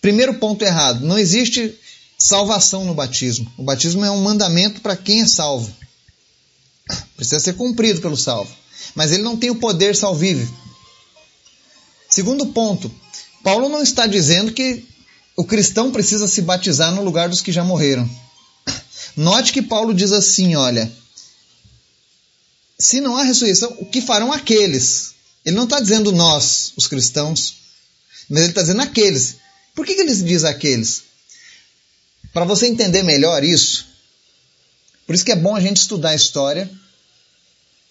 Primeiro 0.03 0.35
ponto 0.35 0.65
errado: 0.65 1.07
não 1.07 1.17
existe 1.17 1.79
salvação 2.19 2.85
no 2.85 2.93
batismo. 2.93 3.49
O 3.57 3.62
batismo 3.62 4.05
é 4.05 4.11
um 4.11 4.21
mandamento 4.21 4.81
para 4.81 4.97
quem 4.97 5.21
é 5.21 5.29
salvo. 5.29 5.73
Precisa 7.15 7.39
ser 7.39 7.53
cumprido 7.53 8.00
pelo 8.00 8.17
salvo. 8.17 8.53
Mas 8.97 9.12
ele 9.12 9.23
não 9.23 9.37
tem 9.37 9.49
o 9.49 9.61
poder 9.61 9.95
salvível. 9.95 10.53
Segundo 12.09 12.47
ponto, 12.47 12.93
Paulo 13.45 13.69
não 13.69 13.81
está 13.81 14.09
dizendo 14.09 14.50
que 14.50 14.85
o 15.37 15.45
cristão 15.45 15.93
precisa 15.93 16.27
se 16.27 16.43
batizar 16.43 16.93
no 16.93 17.05
lugar 17.05 17.29
dos 17.29 17.41
que 17.41 17.53
já 17.53 17.62
morreram. 17.62 18.11
Note 19.17 19.53
que 19.53 19.62
Paulo 19.62 19.95
diz 19.95 20.11
assim: 20.11 20.57
olha, 20.57 20.93
se 22.77 23.00
não 23.00 23.17
há 23.17 23.23
ressurreição, 23.23 23.73
o 23.79 23.87
que 23.87 24.00
farão 24.00 24.33
aqueles? 24.33 25.20
Ele 25.45 25.57
não 25.57 25.65
está 25.65 25.81
dizendo 25.81 26.13
nós, 26.13 26.73
os 26.77 26.87
cristãos, 26.87 27.57
mas 28.29 28.43
ele 28.43 28.51
está 28.51 28.61
dizendo 28.61 28.83
aqueles. 28.83 29.37
Por 29.75 29.87
que, 29.87 29.95
que 29.95 30.01
ele 30.03 30.15
diz 30.15 30.45
aqueles? 30.45 31.05
Para 32.33 32.45
você 32.45 32.67
entender 32.67 33.03
melhor 33.03 33.43
isso, 33.43 33.87
por 35.07 35.15
isso 35.15 35.25
que 35.25 35.33
é 35.33 35.37
bom 35.37 35.57
a 35.57 35.61
gente 35.61 35.79
estudar 35.79 36.11
a 36.11 36.15
história, 36.15 36.71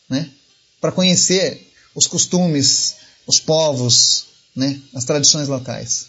né? 0.08 0.30
Para 0.80 0.92
conhecer 0.92 1.70
os 1.94 2.08
costumes, 2.08 2.96
os 3.28 3.40
povos, 3.40 4.28
né? 4.56 4.80
As 4.94 5.04
tradições 5.04 5.48
locais. 5.48 6.08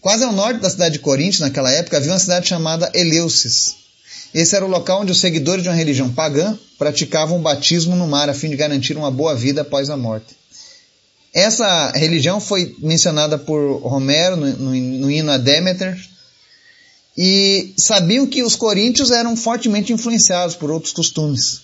Quase 0.00 0.22
ao 0.22 0.32
norte 0.32 0.60
da 0.60 0.68
cidade 0.68 0.94
de 0.94 0.98
Corinto, 0.98 1.40
naquela 1.40 1.70
época, 1.70 1.96
havia 1.96 2.12
uma 2.12 2.18
cidade 2.18 2.46
chamada 2.46 2.92
Eleusis. 2.94 3.76
Esse 4.34 4.56
era 4.56 4.64
o 4.64 4.68
local 4.68 5.02
onde 5.02 5.12
os 5.12 5.20
seguidores 5.20 5.62
de 5.62 5.68
uma 5.68 5.76
religião 5.76 6.12
pagã 6.12 6.58
praticavam 6.76 7.38
o 7.38 7.42
batismo 7.42 7.94
no 7.94 8.08
mar 8.08 8.28
a 8.28 8.34
fim 8.34 8.50
de 8.50 8.56
garantir 8.56 8.96
uma 8.96 9.10
boa 9.10 9.34
vida 9.34 9.60
após 9.60 9.88
a 9.88 9.96
morte. 9.96 10.36
Essa 11.32 11.92
religião 11.92 12.40
foi 12.40 12.74
mencionada 12.80 13.38
por 13.38 13.80
Romero 13.80 14.36
no, 14.36 14.46
no, 14.46 14.74
no 14.74 15.10
hino 15.10 15.30
a 15.30 15.38
Demeter, 15.38 15.96
e 17.16 17.72
sabiam 17.76 18.26
que 18.26 18.42
os 18.42 18.56
coríntios 18.56 19.12
eram 19.12 19.36
fortemente 19.36 19.92
influenciados 19.92 20.56
por 20.56 20.70
outros 20.70 20.92
costumes. 20.92 21.60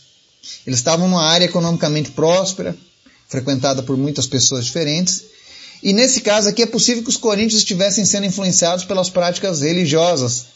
Eles 0.65 0.79
estavam 0.79 1.09
numa 1.09 1.25
área 1.25 1.45
economicamente 1.45 2.13
próspera, 2.13 2.77
frequentada 3.29 3.83
por 3.83 3.97
muitas 3.97 4.27
pessoas 4.27 4.65
diferentes, 4.65 5.25
e 5.83 5.93
nesse 5.93 6.21
caso 6.21 6.49
aqui 6.49 6.63
é 6.63 6.67
possível 6.67 7.03
que 7.03 7.09
os 7.09 7.17
coríntios 7.17 7.61
estivessem 7.61 8.05
sendo 8.05 8.27
influenciados 8.27 8.85
pelas 8.85 9.11
práticas 9.11 9.61
religiosas 9.61 10.47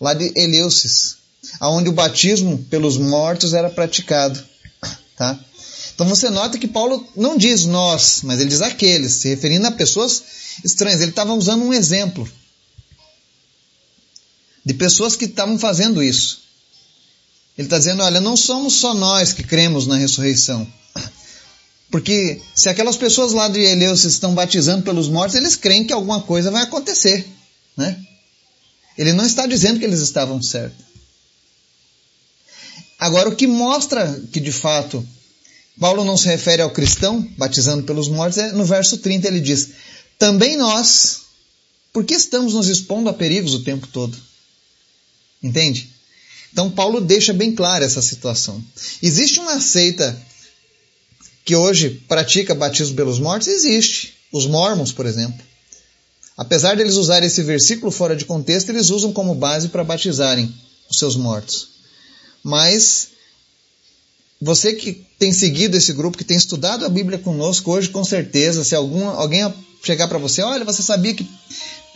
lá 0.00 0.14
de 0.14 0.32
Eleusis, 0.34 1.16
aonde 1.60 1.88
o 1.88 1.92
batismo 1.92 2.58
pelos 2.70 2.96
mortos 2.96 3.54
era 3.54 3.70
praticado, 3.70 4.42
tá? 5.16 5.38
Então 5.94 6.08
você 6.08 6.28
nota 6.28 6.58
que 6.58 6.66
Paulo 6.66 7.06
não 7.16 7.36
diz 7.36 7.64
nós, 7.64 8.20
mas 8.24 8.40
ele 8.40 8.50
diz 8.50 8.60
aqueles, 8.60 9.12
se 9.12 9.28
referindo 9.28 9.66
a 9.66 9.70
pessoas 9.70 10.22
estranhas. 10.64 11.00
Ele 11.00 11.10
estava 11.10 11.32
usando 11.32 11.62
um 11.64 11.72
exemplo 11.72 12.28
de 14.64 14.74
pessoas 14.74 15.14
que 15.14 15.26
estavam 15.26 15.58
fazendo 15.58 16.02
isso. 16.02 16.42
Ele 17.56 17.66
está 17.66 17.78
dizendo: 17.78 18.02
olha, 18.02 18.20
não 18.20 18.36
somos 18.36 18.74
só 18.74 18.92
nós 18.92 19.32
que 19.32 19.44
cremos 19.44 19.86
na 19.86 19.96
ressurreição. 19.96 20.66
Porque 21.90 22.42
se 22.56 22.68
aquelas 22.68 22.96
pessoas 22.96 23.32
lá 23.32 23.46
de 23.46 23.60
Eleus 23.60 24.02
estão 24.02 24.34
batizando 24.34 24.82
pelos 24.82 25.08
mortos, 25.08 25.36
eles 25.36 25.54
creem 25.54 25.84
que 25.84 25.92
alguma 25.92 26.20
coisa 26.22 26.50
vai 26.50 26.64
acontecer. 26.64 27.24
Né? 27.76 27.96
Ele 28.98 29.12
não 29.12 29.24
está 29.24 29.46
dizendo 29.46 29.78
que 29.78 29.84
eles 29.84 30.00
estavam 30.00 30.42
certos. 30.42 30.84
Agora, 33.04 33.28
o 33.28 33.36
que 33.36 33.46
mostra 33.46 34.18
que 34.32 34.40
de 34.40 34.50
fato 34.50 35.06
Paulo 35.78 36.06
não 36.06 36.16
se 36.16 36.26
refere 36.26 36.62
ao 36.62 36.70
cristão 36.70 37.20
batizando 37.36 37.82
pelos 37.82 38.08
mortos 38.08 38.38
é 38.38 38.52
no 38.52 38.64
verso 38.64 38.96
30 38.96 39.28
ele 39.28 39.40
diz: 39.42 39.72
Também 40.18 40.56
nós, 40.56 41.20
por 41.92 42.02
que 42.02 42.14
estamos 42.14 42.54
nos 42.54 42.66
expondo 42.66 43.10
a 43.10 43.12
perigos 43.12 43.52
o 43.52 43.62
tempo 43.62 43.86
todo? 43.88 44.16
Entende? 45.42 45.90
Então 46.50 46.70
Paulo 46.70 46.98
deixa 46.98 47.34
bem 47.34 47.54
clara 47.54 47.84
essa 47.84 48.00
situação. 48.00 48.64
Existe 49.02 49.38
uma 49.38 49.60
seita 49.60 50.18
que 51.44 51.54
hoje 51.54 52.02
pratica 52.08 52.54
batismo 52.54 52.96
pelos 52.96 53.18
mortos? 53.18 53.48
Existe. 53.48 54.14
Os 54.32 54.46
mormons, 54.46 54.92
por 54.92 55.04
exemplo. 55.04 55.44
Apesar 56.38 56.74
de 56.74 56.80
eles 56.80 56.94
usarem 56.94 57.26
esse 57.26 57.42
versículo 57.42 57.92
fora 57.92 58.16
de 58.16 58.24
contexto, 58.24 58.70
eles 58.70 58.88
usam 58.88 59.12
como 59.12 59.34
base 59.34 59.68
para 59.68 59.84
batizarem 59.84 60.50
os 60.88 60.98
seus 60.98 61.16
mortos. 61.16 61.73
Mas 62.44 63.08
você 64.40 64.74
que 64.74 64.92
tem 65.18 65.32
seguido 65.32 65.74
esse 65.74 65.94
grupo, 65.94 66.18
que 66.18 66.24
tem 66.24 66.36
estudado 66.36 66.84
a 66.84 66.88
Bíblia 66.90 67.18
conosco 67.18 67.72
hoje, 67.72 67.88
com 67.88 68.04
certeza, 68.04 68.62
se 68.62 68.74
algum, 68.74 69.08
alguém 69.08 69.52
chegar 69.82 70.06
para 70.06 70.18
você, 70.18 70.42
olha, 70.42 70.66
você 70.66 70.82
sabia 70.82 71.14
que 71.14 71.26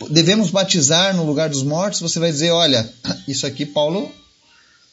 devemos 0.09 0.49
batizar 0.49 1.15
no 1.15 1.25
lugar 1.25 1.49
dos 1.49 1.61
mortos, 1.61 1.99
você 1.99 2.17
vai 2.17 2.31
dizer: 2.31 2.49
olha, 2.49 2.91
isso 3.27 3.45
aqui 3.45 3.67
Paulo 3.67 4.11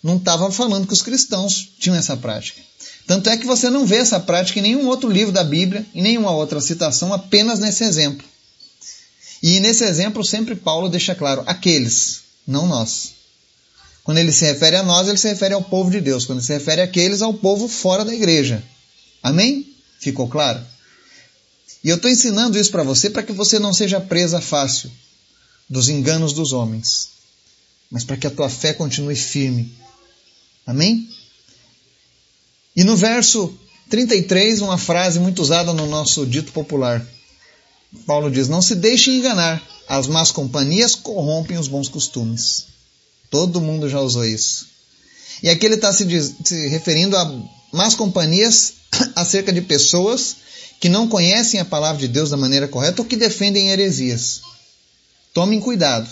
não 0.03 0.19
estava 0.19 0.53
falando 0.53 0.87
que 0.87 0.93
os 0.93 1.03
cristãos 1.03 1.69
tinham 1.79 1.97
essa 1.97 2.17
prática. 2.17 2.61
Tanto 3.07 3.31
é 3.31 3.37
que 3.37 3.47
você 3.47 3.71
não 3.71 3.87
vê 3.87 3.97
essa 3.97 4.21
prática 4.21 4.59
em 4.59 4.63
nenhum 4.63 4.87
outro 4.87 5.09
livro 5.09 5.33
da 5.33 5.43
Bíblia, 5.43 5.87
em 5.95 6.03
nenhuma 6.03 6.33
outra 6.33 6.61
citação, 6.61 7.15
apenas 7.15 7.59
nesse 7.59 7.85
exemplo. 7.85 8.27
E 9.43 9.61
nesse 9.61 9.85
exemplo, 9.85 10.25
sempre 10.25 10.55
Paulo 10.55 10.91
deixa 10.91 11.15
claro: 11.15 11.43
aqueles, 11.47 12.21
não 12.47 12.67
nós. 12.67 13.16
Quando 14.07 14.19
ele 14.19 14.31
se 14.31 14.45
refere 14.45 14.77
a 14.77 14.85
nós, 14.85 15.09
ele 15.09 15.19
se 15.19 15.27
refere 15.27 15.53
ao 15.53 15.65
povo 15.65 15.91
de 15.91 16.01
Deus. 16.01 16.25
Quando 16.25 16.39
ele 16.39 16.47
se 16.47 16.53
refere 16.53 16.81
àqueles, 16.81 17.23
ao 17.23 17.35
povo 17.35 17.67
fora 17.67 18.05
da 18.05 18.15
igreja. 18.15 18.63
Amém? 19.21 19.67
Ficou 19.99 20.29
claro? 20.29 20.65
E 21.83 21.89
eu 21.89 21.97
estou 21.97 22.09
ensinando 22.09 22.57
isso 22.57 22.71
para 22.71 22.85
você 22.85 23.11
para 23.11 23.25
que 23.25 23.33
você 23.33 23.59
não 23.59 23.75
seja 23.75 24.01
presa 24.01 24.41
fácil 24.41 24.93
dos 25.69 25.89
enganos 25.89 26.33
dos 26.33 26.53
homens, 26.53 27.09
mas 27.91 28.05
para 28.05 28.17
que 28.17 28.29
a 28.29 28.31
tua 28.31 28.49
fé 28.49 28.73
continue 28.73 29.17
firme. 29.17 29.77
Amém? 30.65 31.11
E 32.77 32.85
no 32.85 32.97
verso 32.97 33.59
33, 33.91 34.61
uma 34.61 34.79
frase 34.79 35.19
muito 35.19 35.43
usada 35.43 35.73
no 35.73 35.87
nosso 35.87 36.25
dito 36.25 36.53
popular. 36.53 37.05
Paulo 38.07 38.31
diz: 38.31 38.49
Não 38.49 38.63
se 38.63 38.77
deixem 38.77 39.17
enganar, 39.17 39.61
as 39.89 40.07
más 40.07 40.31
companhias 40.31 40.95
corrompem 40.95 41.59
os 41.59 41.67
bons 41.67 41.89
costumes. 41.89 42.75
Todo 43.30 43.61
mundo 43.61 43.88
já 43.88 44.00
usou 44.00 44.25
isso. 44.25 44.66
E 45.42 45.50
aqui 45.50 45.66
ele 45.66 45.75
está 45.75 45.92
se, 45.92 46.06
se 46.45 46.68
referindo 46.68 47.16
a 47.16 47.42
más 47.73 47.95
companhias 47.95 48.75
acerca 49.14 49.52
de 49.52 49.61
pessoas 49.61 50.37
que 50.80 50.88
não 50.88 51.09
conhecem 51.09 51.61
a 51.61 51.64
palavra 51.64 52.00
de 52.00 52.09
Deus 52.09 52.30
da 52.30 52.37
maneira 52.37 52.68
correta 52.68 53.02
ou 53.02 53.09
que 53.09 53.16
defendem 53.16 53.71
heresias. 53.71 54.42
Tomem 55.33 55.61
cuidado 55.61 56.09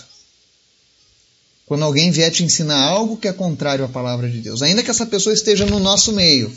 quando 1.65 1.83
alguém 1.83 2.11
vier 2.11 2.31
te 2.31 2.43
ensinar 2.43 2.79
algo 2.79 3.17
que 3.17 3.27
é 3.27 3.33
contrário 3.33 3.83
à 3.83 3.87
palavra 3.87 4.29
de 4.29 4.39
Deus, 4.39 4.61
ainda 4.61 4.83
que 4.83 4.91
essa 4.91 5.05
pessoa 5.05 5.33
esteja 5.33 5.65
no 5.65 5.79
nosso 5.79 6.13
meio. 6.13 6.55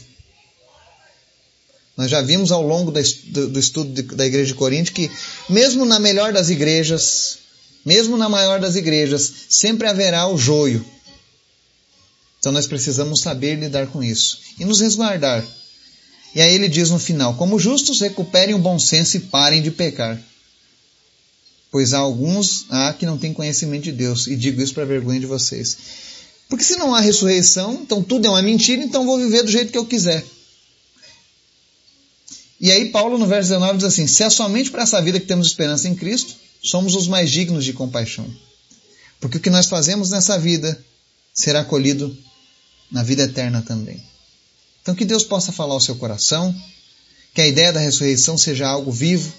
Nós 1.96 2.10
já 2.10 2.20
vimos 2.20 2.52
ao 2.52 2.62
longo 2.62 2.92
do 2.92 3.58
estudo 3.58 4.02
da 4.14 4.26
igreja 4.26 4.48
de 4.48 4.54
Corinto 4.54 4.92
que, 4.92 5.10
mesmo 5.48 5.84
na 5.84 5.98
melhor 5.98 6.32
das 6.32 6.48
igrejas, 6.48 7.37
mesmo 7.84 8.16
na 8.16 8.28
maior 8.28 8.60
das 8.60 8.76
igrejas, 8.76 9.32
sempre 9.48 9.88
haverá 9.88 10.28
o 10.28 10.36
joio. 10.36 10.84
Então 12.38 12.52
nós 12.52 12.66
precisamos 12.66 13.20
saber 13.20 13.56
lidar 13.56 13.88
com 13.88 14.02
isso 14.02 14.40
e 14.58 14.64
nos 14.64 14.80
resguardar. 14.80 15.44
E 16.34 16.40
aí 16.40 16.54
ele 16.54 16.68
diz 16.68 16.90
no 16.90 16.98
final: 16.98 17.34
Como 17.34 17.58
justos, 17.58 18.00
recuperem 18.00 18.54
o 18.54 18.58
bom 18.58 18.78
senso 18.78 19.16
e 19.16 19.20
parem 19.20 19.62
de 19.62 19.70
pecar. 19.70 20.20
Pois 21.70 21.92
há 21.92 21.98
alguns 21.98 22.66
há 22.70 22.92
que 22.92 23.04
não 23.04 23.18
têm 23.18 23.32
conhecimento 23.32 23.84
de 23.84 23.92
Deus, 23.92 24.26
e 24.26 24.36
digo 24.36 24.62
isso 24.62 24.74
para 24.74 24.84
vergonha 24.84 25.20
de 25.20 25.26
vocês. 25.26 25.76
Porque 26.48 26.64
se 26.64 26.76
não 26.76 26.94
há 26.94 27.00
ressurreição, 27.00 27.80
então 27.82 28.02
tudo 28.02 28.26
é 28.26 28.30
uma 28.30 28.40
mentira, 28.40 28.82
então 28.82 29.04
vou 29.04 29.18
viver 29.18 29.42
do 29.42 29.50
jeito 29.50 29.70
que 29.70 29.76
eu 29.76 29.84
quiser. 29.84 30.24
E 32.60 32.72
aí 32.72 32.88
Paulo 32.90 33.18
no 33.18 33.26
verso 33.26 33.50
19 33.50 33.78
diz 33.78 33.86
assim: 33.86 34.06
Se 34.06 34.22
é 34.22 34.30
somente 34.30 34.70
para 34.70 34.82
essa 34.82 35.00
vida 35.00 35.20
que 35.20 35.26
temos 35.26 35.48
esperança 35.48 35.88
em 35.88 35.94
Cristo, 35.94 36.34
somos 36.62 36.94
os 36.94 37.06
mais 37.06 37.30
dignos 37.30 37.64
de 37.64 37.72
compaixão. 37.72 38.28
Porque 39.20 39.38
o 39.38 39.40
que 39.40 39.50
nós 39.50 39.66
fazemos 39.66 40.10
nessa 40.10 40.38
vida 40.38 40.78
será 41.34 41.64
colhido 41.64 42.16
na 42.90 43.02
vida 43.02 43.24
eterna 43.24 43.62
também. 43.62 44.02
Então 44.82 44.94
que 44.94 45.04
Deus 45.04 45.24
possa 45.24 45.52
falar 45.52 45.74
ao 45.74 45.80
seu 45.80 45.96
coração, 45.96 46.54
que 47.34 47.40
a 47.40 47.46
ideia 47.46 47.72
da 47.72 47.80
ressurreição 47.80 48.38
seja 48.38 48.66
algo 48.66 48.90
vivo 48.90 49.32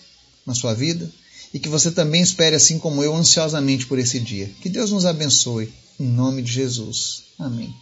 na 0.46 0.54
sua 0.54 0.74
vida 0.74 1.10
e 1.54 1.60
que 1.60 1.70
você 1.70 1.92
também 1.92 2.22
espere, 2.22 2.56
assim 2.56 2.78
como 2.78 3.04
eu, 3.04 3.16
ansiosamente 3.16 3.86
por 3.88 3.98
esse 3.98 4.20
dia. 4.20 4.50
Que 4.62 4.70
Deus 4.70 4.92
nos 4.92 5.06
abençoe. 5.06 5.74
Em 6.00 6.06
nome 6.06 6.42
de 6.42 6.52
Jesus. 6.52 7.24
Amém. 7.38 7.74